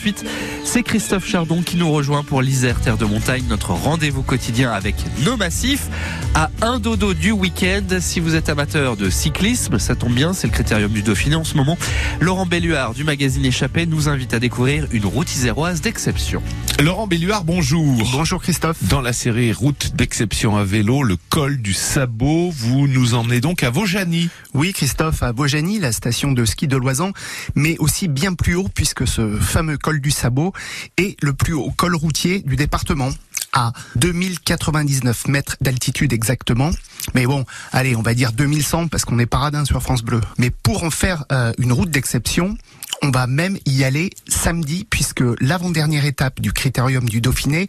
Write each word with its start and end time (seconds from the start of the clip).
ensuite, 0.00 0.24
c'est 0.64 0.82
Christophe 0.82 1.26
Chardon 1.26 1.60
qui 1.60 1.76
nous 1.76 1.92
rejoint 1.92 2.24
pour 2.24 2.40
l'Isère 2.40 2.80
Terre 2.80 2.96
de 2.96 3.04
Montagne, 3.04 3.44
notre 3.50 3.72
rendez-vous 3.72 4.22
quotidien 4.22 4.72
avec 4.72 4.94
nos 5.26 5.36
massifs. 5.36 5.88
À 6.34 6.48
un 6.62 6.78
dodo 6.78 7.12
du 7.12 7.32
week-end, 7.32 7.98
si 8.00 8.18
vous 8.18 8.34
êtes 8.34 8.48
amateur 8.48 8.96
de 8.96 9.10
cyclisme, 9.10 9.78
ça 9.78 9.96
tombe 9.96 10.14
bien, 10.14 10.32
c'est 10.32 10.46
le 10.46 10.54
critérium 10.54 10.90
du 10.90 11.02
Dauphiné 11.02 11.34
en 11.34 11.44
ce 11.44 11.54
moment. 11.54 11.76
Laurent 12.18 12.46
Belluard 12.46 12.94
du 12.94 13.04
magazine 13.04 13.44
Échappé 13.44 13.84
nous 13.84 14.08
invite 14.08 14.32
à 14.32 14.38
découvrir 14.38 14.86
une 14.90 15.04
route 15.04 15.30
iséroise 15.34 15.82
d'exception. 15.82 16.42
Laurent 16.80 17.06
Belluard, 17.06 17.44
bonjour. 17.44 18.02
Bonjour 18.12 18.40
Christophe. 18.40 18.82
Dans 18.84 19.02
la 19.02 19.12
série 19.12 19.52
Route 19.52 19.94
d'exception 19.96 20.56
à 20.56 20.64
vélo, 20.64 21.02
le 21.02 21.18
col 21.28 21.60
du 21.60 21.74
sabot, 21.74 22.50
vous 22.50 22.88
nous 22.88 23.12
emmenez 23.12 23.42
donc 23.42 23.64
à 23.64 23.68
Vaujany. 23.70 24.30
Oui 24.54 24.72
Christophe, 24.72 25.22
à 25.22 25.32
Vaujany, 25.32 25.78
la 25.78 25.92
station 25.92 26.32
de 26.32 26.46
ski 26.46 26.68
de 26.68 26.78
Loisan, 26.78 27.12
mais 27.54 27.76
aussi 27.80 28.08
bien 28.08 28.32
plus 28.32 28.54
haut 28.54 28.68
puisque 28.72 29.06
ce 29.06 29.36
fameux 29.36 29.76
col 29.76 29.89
du 29.98 30.12
sabot 30.12 30.52
est 30.96 31.20
le 31.22 31.32
plus 31.32 31.54
haut 31.54 31.72
col 31.76 31.96
routier 31.96 32.40
du 32.42 32.54
département 32.54 33.10
à 33.52 33.72
2099 33.96 35.26
mètres 35.26 35.56
d'altitude 35.60 36.12
exactement. 36.12 36.70
Mais 37.14 37.26
bon, 37.26 37.44
allez, 37.72 37.96
on 37.96 38.02
va 38.02 38.14
dire 38.14 38.32
2100 38.32 38.88
parce 38.88 39.04
qu'on 39.04 39.18
est 39.18 39.26
paradin 39.26 39.64
sur 39.64 39.82
France 39.82 40.02
Bleu. 40.02 40.20
Mais 40.38 40.50
pour 40.50 40.84
en 40.84 40.90
faire 40.90 41.24
euh, 41.32 41.52
une 41.58 41.72
route 41.72 41.90
d'exception, 41.90 42.56
on 43.02 43.10
va 43.10 43.26
même 43.26 43.56
y 43.66 43.82
aller 43.84 44.10
samedi 44.28 44.86
puisque 44.88 45.24
l'avant-dernière 45.40 46.04
étape 46.04 46.40
du 46.40 46.52
critérium 46.52 47.08
du 47.08 47.20
Dauphiné 47.20 47.66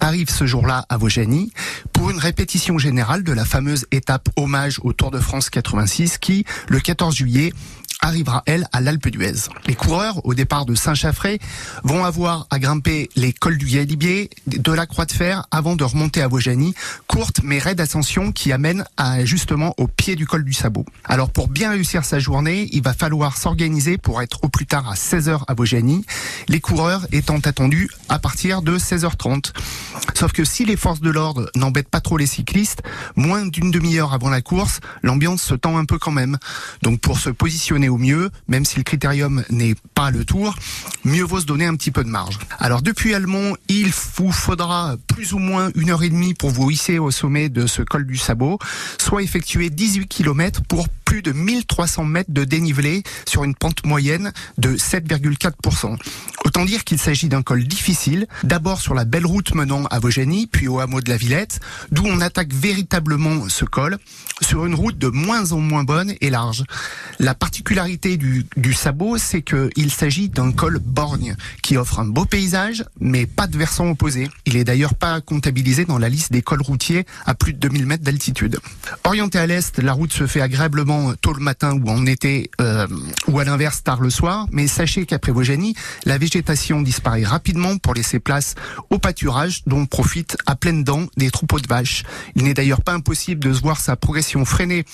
arrive 0.00 0.28
ce 0.28 0.46
jour-là 0.46 0.84
à 0.88 0.98
Vaujany 0.98 1.52
pour 1.92 2.10
une 2.10 2.18
répétition 2.18 2.78
générale 2.78 3.24
de 3.24 3.32
la 3.32 3.44
fameuse 3.44 3.86
étape 3.92 4.28
hommage 4.36 4.78
au 4.82 4.92
Tour 4.92 5.10
de 5.10 5.20
France 5.20 5.48
86 5.48 6.18
qui, 6.18 6.44
le 6.68 6.80
14 6.80 7.14
juillet, 7.14 7.52
arrivera, 8.04 8.42
elle, 8.46 8.66
à 8.72 8.80
l'Alpe 8.80 9.08
d'Huez. 9.08 9.48
Les 9.66 9.74
coureurs, 9.74 10.24
au 10.26 10.34
départ 10.34 10.66
de 10.66 10.74
Saint-Chaffré, 10.74 11.40
vont 11.84 12.04
avoir 12.04 12.46
à 12.50 12.58
grimper 12.58 13.08
les 13.16 13.32
cols 13.32 13.56
du 13.56 13.66
Galibier, 13.66 14.28
de 14.46 14.72
la 14.72 14.86
Croix 14.86 15.06
de 15.06 15.12
Fer, 15.12 15.46
avant 15.50 15.74
de 15.74 15.84
remonter 15.84 16.20
à 16.20 16.28
Vaujany, 16.28 16.74
courte 17.06 17.40
mais 17.42 17.58
raide 17.58 17.80
ascension 17.80 18.30
qui 18.30 18.52
amène 18.52 18.84
à, 18.98 19.24
justement 19.24 19.74
au 19.78 19.88
pied 19.88 20.16
du 20.16 20.26
col 20.26 20.44
du 20.44 20.52
Sabot. 20.52 20.84
Alors 21.04 21.30
pour 21.30 21.48
bien 21.48 21.70
réussir 21.70 22.04
sa 22.04 22.18
journée, 22.18 22.68
il 22.72 22.82
va 22.82 22.92
falloir 22.92 23.38
s'organiser 23.38 23.96
pour 23.96 24.20
être 24.20 24.38
au 24.42 24.48
plus 24.48 24.66
tard 24.66 24.90
à 24.90 24.94
16h 24.94 25.42
à 25.48 25.54
Vaujany, 25.54 26.04
les 26.48 26.60
coureurs 26.60 27.06
étant 27.10 27.38
attendus 27.38 27.88
à 28.10 28.18
partir 28.18 28.60
de 28.60 28.78
16h30. 28.78 29.52
Sauf 30.14 30.32
que 30.32 30.44
si 30.44 30.66
les 30.66 30.76
forces 30.76 31.00
de 31.00 31.10
l'ordre 31.10 31.50
n'embêtent 31.56 31.88
pas 31.88 32.00
trop 32.00 32.18
les 32.18 32.26
cyclistes, 32.26 32.82
moins 33.16 33.46
d'une 33.46 33.70
demi-heure 33.70 34.12
avant 34.12 34.28
la 34.28 34.42
course, 34.42 34.80
l'ambiance 35.02 35.42
se 35.42 35.54
tend 35.54 35.78
un 35.78 35.86
peu 35.86 35.98
quand 35.98 36.12
même. 36.12 36.38
Donc 36.82 37.00
pour 37.00 37.18
se 37.18 37.30
positionner 37.30 37.88
mieux, 37.98 38.30
même 38.48 38.64
si 38.64 38.76
le 38.76 38.82
critérium 38.82 39.44
n'est 39.50 39.74
pas 39.94 40.10
le 40.10 40.24
tour, 40.24 40.54
mieux 41.04 41.24
vaut 41.24 41.40
se 41.40 41.46
donner 41.46 41.66
un 41.66 41.74
petit 41.74 41.90
peu 41.90 42.04
de 42.04 42.08
marge. 42.08 42.38
Alors 42.58 42.82
depuis 42.82 43.14
Almont, 43.14 43.56
il 43.68 43.92
vous 44.16 44.32
faudra 44.32 44.96
plus 45.06 45.32
ou 45.32 45.38
moins 45.38 45.70
une 45.74 45.90
heure 45.90 46.02
et 46.02 46.10
demie 46.10 46.34
pour 46.34 46.50
vous 46.50 46.70
hisser 46.70 46.98
au 46.98 47.10
sommet 47.10 47.48
de 47.48 47.66
ce 47.66 47.82
col 47.82 48.06
du 48.06 48.16
sabot, 48.16 48.58
soit 48.98 49.22
effectuer 49.22 49.70
18 49.70 50.06
km 50.06 50.62
pour 50.68 50.88
plus 51.14 51.22
de 51.22 51.30
1300 51.30 52.06
mètres 52.06 52.32
de 52.32 52.42
dénivelé 52.42 53.04
sur 53.24 53.44
une 53.44 53.54
pente 53.54 53.86
moyenne 53.86 54.32
de 54.58 54.76
7,4%. 54.76 55.96
Autant 56.44 56.64
dire 56.64 56.82
qu'il 56.82 56.98
s'agit 56.98 57.28
d'un 57.28 57.42
col 57.42 57.64
difficile, 57.68 58.26
d'abord 58.42 58.80
sur 58.80 58.94
la 58.94 59.04
belle 59.04 59.24
route 59.24 59.54
menant 59.54 59.84
à 59.86 60.00
Vaujany, 60.00 60.48
puis 60.48 60.66
au 60.66 60.80
hameau 60.80 61.00
de 61.00 61.08
la 61.08 61.16
Villette, 61.16 61.60
d'où 61.92 62.02
on 62.04 62.20
attaque 62.20 62.52
véritablement 62.52 63.48
ce 63.48 63.64
col, 63.64 63.98
sur 64.40 64.66
une 64.66 64.74
route 64.74 64.98
de 64.98 65.06
moins 65.06 65.52
en 65.52 65.60
moins 65.60 65.84
bonne 65.84 66.14
et 66.20 66.30
large. 66.30 66.64
La 67.20 67.34
particularité 67.34 68.16
du, 68.16 68.44
du 68.56 68.72
sabot, 68.72 69.16
c'est 69.16 69.42
qu'il 69.42 69.92
s'agit 69.92 70.28
d'un 70.28 70.50
col 70.50 70.80
borgne, 70.80 71.36
qui 71.62 71.76
offre 71.76 72.00
un 72.00 72.06
beau 72.06 72.24
paysage, 72.24 72.84
mais 72.98 73.26
pas 73.26 73.46
de 73.46 73.56
versant 73.56 73.88
opposé. 73.88 74.28
Il 74.46 74.56
est 74.56 74.64
d'ailleurs 74.64 74.94
pas 74.94 75.20
comptabilisé 75.20 75.84
dans 75.84 75.98
la 75.98 76.08
liste 76.08 76.32
des 76.32 76.42
cols 76.42 76.62
routiers 76.62 77.06
à 77.24 77.34
plus 77.34 77.52
de 77.52 77.58
2000 77.58 77.86
mètres 77.86 78.04
d'altitude. 78.04 78.58
Orienté 79.04 79.38
à 79.38 79.46
l'est, 79.46 79.78
la 79.78 79.92
route 79.92 80.12
se 80.12 80.26
fait 80.26 80.40
agréablement 80.40 81.03
tôt 81.12 81.32
le 81.32 81.40
matin 81.40 81.78
ou 81.78 81.88
en 81.88 82.06
été, 82.06 82.50
euh, 82.60 82.86
ou 83.28 83.38
à 83.38 83.44
l'inverse 83.44 83.82
tard 83.82 84.00
le 84.00 84.10
soir, 84.10 84.46
mais 84.50 84.66
sachez 84.66 85.06
qu'après 85.06 85.32
Vaujany, 85.32 85.74
la 86.04 86.18
végétation 86.18 86.82
disparaît 86.82 87.24
rapidement 87.24 87.76
pour 87.78 87.94
laisser 87.94 88.20
place 88.20 88.54
au 88.90 88.98
pâturage 88.98 89.62
dont 89.66 89.86
profitent 89.86 90.36
à 90.46 90.56
pleines 90.56 90.84
dents 90.84 91.06
des 91.16 91.30
troupeaux 91.30 91.60
de 91.60 91.68
vaches. 91.68 92.04
Il 92.36 92.44
n'est 92.44 92.54
d'ailleurs 92.54 92.82
pas 92.82 92.92
impossible 92.92 93.42
de 93.42 93.50
voir 93.50 93.80
sa 93.80 93.96
progression 93.96 94.44
freinée 94.44 94.84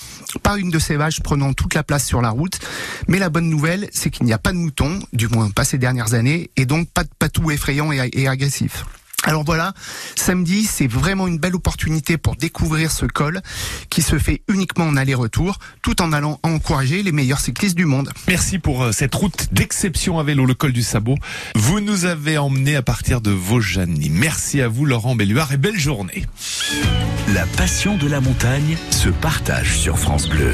par 0.43 0.57
une 0.57 0.69
de 0.69 0.79
ces 0.79 0.97
vaches 0.97 1.21
prenant 1.21 1.53
toute 1.53 1.73
la 1.73 1.83
place 1.83 2.05
sur 2.05 2.21
la 2.21 2.29
route, 2.29 2.59
mais 3.07 3.19
la 3.19 3.29
bonne 3.29 3.49
nouvelle, 3.49 3.89
c'est 3.91 4.09
qu'il 4.09 4.25
n'y 4.25 4.33
a 4.33 4.37
pas 4.37 4.51
de 4.51 4.57
moutons, 4.57 4.99
du 5.13 5.27
moins 5.27 5.49
pas 5.49 5.63
ces 5.63 5.77
dernières 5.77 6.13
années, 6.13 6.51
et 6.57 6.65
donc 6.65 6.89
pas 6.89 7.03
de 7.03 7.09
patous 7.17 7.51
effrayants 7.51 7.91
et, 7.91 8.09
et 8.13 8.27
agressifs. 8.27 8.85
Alors 9.23 9.43
voilà, 9.43 9.73
samedi, 10.15 10.63
c'est 10.63 10.87
vraiment 10.87 11.27
une 11.27 11.37
belle 11.37 11.55
opportunité 11.55 12.17
pour 12.17 12.35
découvrir 12.35 12.91
ce 12.91 13.05
col 13.05 13.41
qui 13.89 14.01
se 14.01 14.17
fait 14.17 14.41
uniquement 14.47 14.85
en 14.85 14.97
aller-retour, 14.97 15.59
tout 15.83 16.01
en 16.01 16.11
allant 16.11 16.39
encourager 16.41 17.03
les 17.03 17.11
meilleurs 17.11 17.39
cyclistes 17.39 17.75
du 17.75 17.85
monde. 17.85 18.09
Merci 18.27 18.57
pour 18.57 18.83
euh, 18.83 18.91
cette 18.91 19.13
route 19.13 19.47
d'exception 19.51 20.17
à 20.17 20.23
vélo, 20.23 20.45
le 20.45 20.55
col 20.55 20.73
du 20.73 20.81
sabot. 20.81 21.15
Vous 21.55 21.81
nous 21.81 22.05
avez 22.05 22.39
emmenés 22.39 22.75
à 22.75 22.81
partir 22.81 23.21
de 23.21 23.29
Vaujany. 23.31 24.09
Merci 24.09 24.59
à 24.59 24.67
vous, 24.67 24.85
Laurent 24.85 25.15
Belluard, 25.15 25.53
et 25.53 25.57
belle 25.57 25.79
journée. 25.79 26.25
La 27.35 27.45
passion 27.45 27.97
de 27.97 28.07
la 28.07 28.21
montagne 28.21 28.75
se 28.89 29.09
partage 29.09 29.77
sur 29.77 29.99
France 29.99 30.27
Bleu. 30.27 30.49